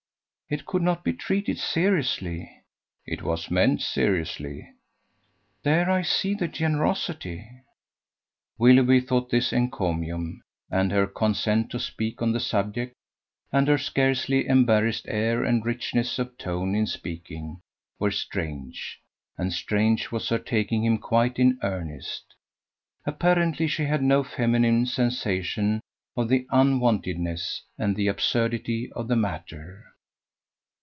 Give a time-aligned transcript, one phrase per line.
[0.53, 2.51] "It could not be treated seriously."
[3.05, 4.67] "It was meant seriously."
[5.63, 7.47] "There I see the generosity."
[8.57, 12.93] Willoughby thought this encomium, and her consent to speak on the subject,
[13.53, 17.61] and her scarcely embarrassed air and richness of tone in speaking,
[17.97, 18.99] very strange:
[19.37, 22.25] and strange was her taking him quite in earnest.
[23.05, 25.79] Apparently she had no feminine sensation
[26.17, 29.85] of the unwontedness and the absurdity of the matter!